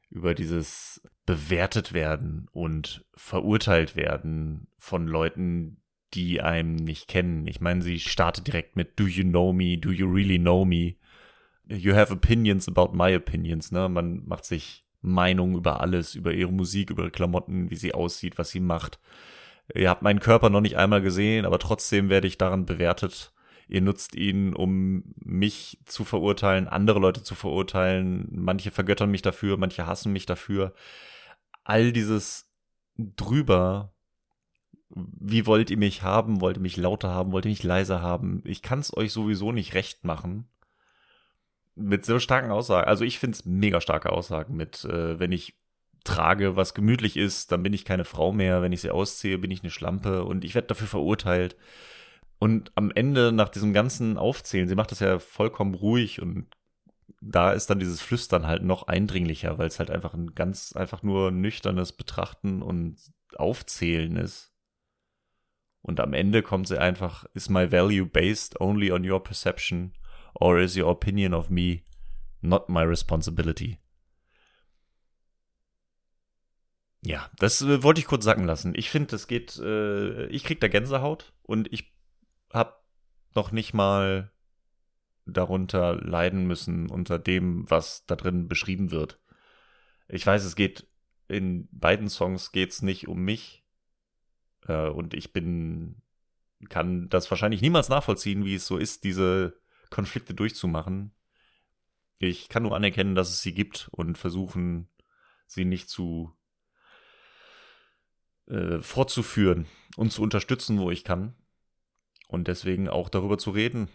über 0.08 0.34
dieses 0.34 1.02
bewertet 1.26 1.92
werden 1.92 2.48
und 2.52 3.04
verurteilt 3.14 3.96
werden 3.96 4.66
von 4.78 5.06
Leuten, 5.06 5.78
die 6.14 6.40
einem 6.40 6.74
nicht 6.76 7.08
kennen. 7.08 7.46
Ich 7.46 7.60
meine, 7.60 7.82
sie 7.82 8.00
startet 8.00 8.46
direkt 8.46 8.76
mit 8.76 8.98
Do 8.98 9.06
you 9.06 9.24
know 9.24 9.52
me? 9.52 9.78
Do 9.78 9.90
you 9.90 10.10
really 10.10 10.38
know 10.38 10.64
me? 10.64 10.96
You 11.68 11.94
have 11.94 12.12
opinions 12.12 12.68
about 12.68 12.94
my 12.94 13.14
opinions, 13.14 13.70
ne? 13.70 13.88
Man 13.88 14.26
macht 14.26 14.44
sich 14.44 14.82
Meinungen 15.00 15.56
über 15.56 15.80
alles, 15.80 16.14
über 16.14 16.32
ihre 16.32 16.52
Musik, 16.52 16.90
über 16.90 17.04
ihre 17.04 17.10
Klamotten, 17.10 17.70
wie 17.70 17.76
sie 17.76 17.94
aussieht, 17.94 18.36
was 18.36 18.50
sie 18.50 18.60
macht. 18.60 18.98
Ihr 19.74 19.88
habt 19.88 20.02
meinen 20.02 20.20
Körper 20.20 20.50
noch 20.50 20.60
nicht 20.60 20.76
einmal 20.76 21.00
gesehen, 21.00 21.46
aber 21.46 21.58
trotzdem 21.58 22.08
werde 22.08 22.26
ich 22.26 22.36
daran 22.36 22.66
bewertet 22.66 23.32
ihr 23.72 23.80
nutzt 23.80 24.14
ihn, 24.14 24.54
um 24.54 25.02
mich 25.16 25.78
zu 25.86 26.04
verurteilen, 26.04 26.68
andere 26.68 26.98
Leute 26.98 27.22
zu 27.22 27.34
verurteilen. 27.34 28.28
Manche 28.30 28.70
vergöttern 28.70 29.10
mich 29.10 29.22
dafür, 29.22 29.56
manche 29.56 29.86
hassen 29.86 30.12
mich 30.12 30.26
dafür. 30.26 30.74
All 31.64 31.92
dieses 31.92 32.50
drüber, 32.96 33.92
wie 34.90 35.46
wollt 35.46 35.70
ihr 35.70 35.78
mich 35.78 36.02
haben? 36.02 36.40
Wollt 36.40 36.58
ihr 36.58 36.62
mich 36.62 36.76
lauter 36.76 37.10
haben? 37.10 37.32
Wollt 37.32 37.46
ihr 37.46 37.50
mich 37.50 37.62
leiser 37.62 38.02
haben? 38.02 38.42
Ich 38.44 38.62
kann 38.62 38.80
es 38.80 38.96
euch 38.96 39.12
sowieso 39.12 39.52
nicht 39.52 39.74
recht 39.74 40.04
machen. 40.04 40.48
Mit 41.74 42.04
so 42.04 42.18
starken 42.18 42.50
Aussagen. 42.50 42.86
Also 42.86 43.04
ich 43.04 43.18
finde 43.18 43.36
es 43.36 43.46
mega 43.46 43.80
starke 43.80 44.10
Aussagen 44.10 44.54
mit, 44.56 44.84
äh, 44.84 45.18
wenn 45.18 45.32
ich 45.32 45.54
trage, 46.04 46.56
was 46.56 46.74
gemütlich 46.74 47.16
ist, 47.16 47.52
dann 47.52 47.62
bin 47.62 47.72
ich 47.72 47.84
keine 47.84 48.04
Frau 48.04 48.32
mehr. 48.32 48.60
Wenn 48.60 48.72
ich 48.72 48.82
sie 48.82 48.90
ausziehe, 48.90 49.38
bin 49.38 49.50
ich 49.50 49.62
eine 49.62 49.70
Schlampe 49.70 50.24
und 50.24 50.44
ich 50.44 50.54
werde 50.54 50.68
dafür 50.68 50.88
verurteilt. 50.88 51.56
Und 52.38 52.72
am 52.74 52.90
Ende, 52.90 53.32
nach 53.32 53.48
diesem 53.48 53.72
ganzen 53.72 54.18
Aufzählen, 54.18 54.68
sie 54.68 54.74
macht 54.74 54.90
das 54.90 55.00
ja 55.00 55.18
vollkommen 55.18 55.74
ruhig 55.74 56.20
und 56.20 56.48
da 57.20 57.52
ist 57.52 57.68
dann 57.68 57.78
dieses 57.78 58.00
Flüstern 58.00 58.46
halt 58.46 58.62
noch 58.62 58.84
eindringlicher, 58.84 59.58
weil 59.58 59.68
es 59.68 59.78
halt 59.78 59.90
einfach 59.90 60.14
ein 60.14 60.34
ganz, 60.34 60.74
einfach 60.74 61.02
nur 61.02 61.30
nüchternes 61.30 61.92
Betrachten 61.92 62.62
und 62.62 62.96
Aufzählen 63.36 64.16
ist. 64.16 64.52
Und 65.80 66.00
am 66.00 66.14
Ende 66.14 66.42
kommt 66.42 66.68
sie 66.68 66.80
einfach, 66.80 67.24
is 67.34 67.48
my 67.48 67.70
value 67.70 68.06
based 68.06 68.60
only 68.60 68.92
on 68.92 69.08
your 69.08 69.22
perception 69.22 69.92
or 70.34 70.58
is 70.58 70.76
your 70.76 70.88
opinion 70.88 71.34
of 71.34 71.50
me 71.50 71.82
not 72.40 72.68
my 72.68 72.82
responsibility? 72.82 73.78
Ja, 77.04 77.30
das 77.38 77.60
äh, 77.62 77.82
wollte 77.82 78.00
ich 78.00 78.06
kurz 78.06 78.24
sacken 78.24 78.44
lassen. 78.44 78.74
Ich 78.76 78.90
finde, 78.90 79.16
es 79.16 79.26
geht, 79.26 79.58
äh, 79.58 80.26
ich 80.26 80.44
krieg 80.44 80.60
da 80.60 80.68
Gänsehaut 80.68 81.32
und 81.42 81.72
ich 81.72 81.92
hab 82.52 82.84
noch 83.34 83.50
nicht 83.50 83.74
mal 83.74 84.31
darunter 85.26 85.94
leiden 85.94 86.46
müssen, 86.46 86.90
unter 86.90 87.18
dem, 87.18 87.70
was 87.70 88.04
da 88.06 88.16
drin 88.16 88.48
beschrieben 88.48 88.90
wird. 88.90 89.20
Ich 90.08 90.26
weiß, 90.26 90.44
es 90.44 90.56
geht 90.56 90.86
in 91.28 91.68
beiden 91.72 92.08
Songs 92.08 92.52
geht's 92.52 92.82
nicht 92.82 93.08
um 93.08 93.20
mich. 93.20 93.64
Äh, 94.66 94.88
und 94.88 95.14
ich 95.14 95.32
bin, 95.32 96.02
kann 96.68 97.08
das 97.08 97.30
wahrscheinlich 97.30 97.62
niemals 97.62 97.88
nachvollziehen, 97.88 98.44
wie 98.44 98.54
es 98.54 98.66
so 98.66 98.76
ist, 98.76 99.04
diese 99.04 99.58
Konflikte 99.90 100.34
durchzumachen. 100.34 101.12
Ich 102.18 102.48
kann 102.48 102.62
nur 102.62 102.76
anerkennen, 102.76 103.14
dass 103.14 103.30
es 103.30 103.42
sie 103.42 103.54
gibt 103.54 103.88
und 103.92 104.18
versuchen, 104.18 104.88
sie 105.46 105.64
nicht 105.64 105.88
zu 105.88 106.36
äh, 108.46 108.78
fortzuführen 108.78 109.66
und 109.96 110.12
zu 110.12 110.22
unterstützen, 110.22 110.78
wo 110.78 110.90
ich 110.90 111.04
kann. 111.04 111.34
Und 112.28 112.48
deswegen 112.48 112.88
auch 112.88 113.08
darüber 113.08 113.38
zu 113.38 113.50
reden 113.50 113.88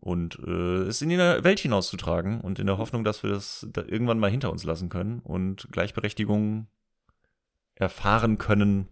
und 0.00 0.38
äh, 0.46 0.82
es 0.82 1.02
in 1.02 1.10
die 1.10 1.18
Welt 1.18 1.60
hinauszutragen 1.60 2.40
und 2.40 2.58
in 2.58 2.66
der 2.66 2.78
Hoffnung, 2.78 3.04
dass 3.04 3.22
wir 3.22 3.30
das 3.30 3.66
da 3.70 3.82
irgendwann 3.82 4.18
mal 4.18 4.30
hinter 4.30 4.50
uns 4.50 4.64
lassen 4.64 4.88
können 4.88 5.20
und 5.20 5.68
Gleichberechtigung 5.70 6.68
erfahren 7.74 8.38
können. 8.38 8.88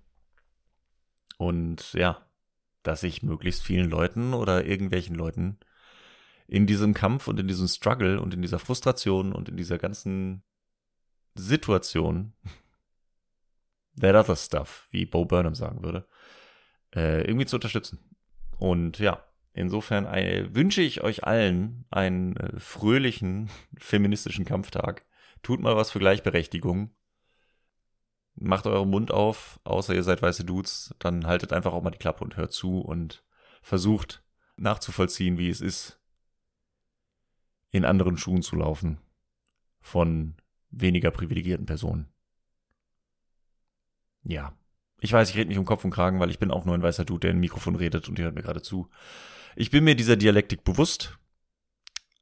Und 1.39 1.93
ja, 1.95 2.27
dass 2.83 3.03
ich 3.03 3.23
möglichst 3.23 3.63
vielen 3.63 3.89
Leuten 3.89 4.35
oder 4.35 4.67
irgendwelchen 4.67 5.15
Leuten 5.15 5.59
in 6.47 6.67
diesem 6.67 6.95
Kampf 6.95 7.27
und 7.29 7.41
in 7.41 7.49
diesem 7.49 7.69
Struggle 7.69 8.21
und 8.21 8.35
in 8.35 8.43
dieser 8.43 8.59
Frustration 8.59 9.33
und 9.33 9.49
in 9.49 9.57
dieser 9.57 9.79
ganzen 9.79 10.43
Situation 11.35 12.35
that 14.01 14.15
other 14.15 14.37
stuff, 14.37 14.89
wie 14.91 15.07
Bo 15.07 15.25
Burnham 15.25 15.55
sagen 15.55 15.83
würde, 15.83 16.07
äh, 16.95 17.23
irgendwie 17.23 17.47
zu 17.47 17.57
unterstützen. 17.57 17.99
Und 18.59 18.99
ja, 18.99 19.28
insofern 19.53 20.07
äh, 20.07 20.49
wünsche 20.55 20.83
ich 20.83 21.03
euch 21.03 21.25
allen 21.25 21.85
einen 21.91 22.37
äh, 22.37 22.59
fröhlichen 22.59 23.51
feministischen 23.77 24.45
Kampftag. 24.45 25.07
Tut 25.43 25.61
mal 25.61 25.77
was 25.77 25.91
für 25.91 25.99
Gleichberechtigung. 25.99 26.91
Macht 28.35 28.67
euren 28.67 28.91
Mund 28.91 29.11
auf, 29.11 29.59
außer 29.65 29.95
ihr 29.95 30.05
seid 30.05 30.23
weiße 30.23 30.45
Dudes, 30.45 30.95
dann 31.01 31.27
haltet 31.27 31.53
einfach 31.53 31.73
auch 31.73 31.83
mal 31.83 31.91
die 31.91 31.99
Klappe 31.99 32.23
und 32.23 32.37
hört 32.37 32.53
zu 32.53 32.81
und 32.81 33.25
versucht 33.63 34.23
nachzuvollziehen, 34.57 35.39
wie 35.39 35.51
es 35.51 35.61
ist, 35.61 36.01
in 37.71 37.85
anderen 37.85 38.17
Schuhen 38.17 38.43
zu 38.43 38.57
laufen 38.57 38.99
von 39.81 40.35
weniger 40.71 41.11
privilegierten 41.11 41.67
Personen. 41.67 42.09
Ja. 44.23 44.53
Ich 45.01 45.13
weiß, 45.13 45.31
ich 45.31 45.37
rede 45.37 45.49
nicht 45.49 45.59
um 45.59 45.65
Kopf 45.65 45.85
und 45.85 45.93
Kragen, 45.93 46.19
weil 46.19 46.31
ich 46.31 46.39
bin 46.39 46.51
auch 46.51 46.65
nur 46.65 46.75
ein 46.75 46.83
weißer 46.83 47.05
Dude, 47.05 47.21
der 47.21 47.31
in 47.31 47.37
ein 47.37 47.41
Mikrofon 47.41 47.77
redet 47.77 48.09
und 48.09 48.19
ihr 48.19 48.25
hört 48.25 48.35
mir 48.35 48.43
gerade 48.43 48.63
zu. 48.63 48.91
Ich 49.61 49.73
bin 49.73 49.83
mir 49.83 49.97
dieser 49.97 50.15
Dialektik 50.15 50.63
bewusst, 50.63 51.19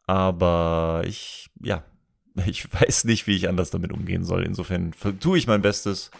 aber 0.06 1.02
ich, 1.04 1.50
ja, 1.62 1.84
ich 2.46 2.72
weiß 2.72 3.04
nicht, 3.04 3.26
wie 3.26 3.36
ich 3.36 3.48
anders 3.48 3.70
damit 3.70 3.92
umgehen 3.92 4.24
soll. 4.24 4.42
Insofern 4.42 4.92
tue 5.20 5.36
ich 5.36 5.46
mein 5.46 5.60
Bestes 5.60 6.10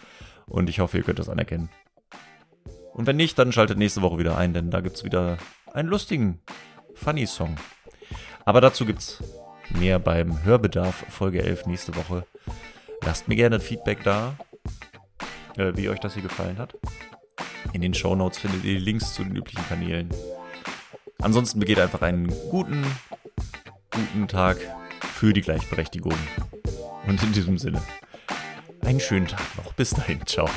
und 0.45 0.69
ich 0.69 0.79
hoffe, 0.79 0.97
ihr 0.97 1.03
könnt 1.03 1.17
das 1.17 1.29
anerkennen. 1.29 1.69
Und 2.93 3.07
wenn 3.07 3.15
nicht, 3.15 3.39
dann 3.39 3.51
schaltet 3.51 3.79
nächste 3.79 4.03
Woche 4.03 4.19
wieder 4.19 4.37
ein, 4.37 4.53
denn 4.53 4.69
da 4.69 4.81
gibt's 4.81 5.03
wieder 5.03 5.39
einen 5.73 5.89
lustigen, 5.89 6.39
funny 6.93 7.25
Song. 7.25 7.55
Aber 8.45 8.61
dazu 8.61 8.85
gibt's 8.85 9.23
mehr 9.71 9.97
beim 9.97 10.43
Hörbedarf 10.43 11.05
Folge 11.09 11.41
11 11.41 11.65
nächste 11.65 11.95
Woche. 11.95 12.27
Lasst 13.03 13.27
mir 13.27 13.35
gerne 13.35 13.59
Feedback 13.59 14.03
da 14.03 14.37
äh, 15.57 15.75
wie 15.75 15.89
euch 15.89 15.99
das 15.99 16.13
hier 16.13 16.23
gefallen 16.23 16.59
hat. 16.59 16.77
In 17.73 17.81
den 17.81 17.95
Show 17.95 18.15
Notes 18.15 18.37
findet 18.37 18.63
ihr 18.63 18.75
die 18.75 18.85
Links 18.85 19.15
zu 19.15 19.23
den 19.23 19.35
üblichen 19.35 19.65
Kanälen. 19.67 20.09
Ansonsten 21.21 21.59
begeht 21.59 21.79
einfach 21.79 22.01
einen 22.01 22.27
guten, 22.49 22.85
guten 23.91 24.27
Tag 24.27 24.57
für 25.01 25.33
die 25.33 25.41
Gleichberechtigung. 25.41 26.13
Und 27.07 27.21
in 27.23 27.33
diesem 27.33 27.57
Sinne, 27.57 27.81
einen 28.81 28.99
schönen 28.99 29.27
Tag 29.27 29.41
noch. 29.57 29.73
Bis 29.73 29.91
dahin, 29.91 30.25
ciao. 30.25 30.49